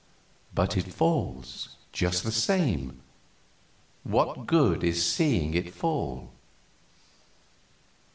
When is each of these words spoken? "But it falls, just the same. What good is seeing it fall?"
"But 0.51 0.75
it 0.77 0.91
falls, 0.91 1.75
just 1.91 2.23
the 2.23 2.31
same. 2.31 3.01
What 4.03 4.47
good 4.47 4.83
is 4.83 5.05
seeing 5.07 5.53
it 5.53 5.75
fall?" 5.75 6.31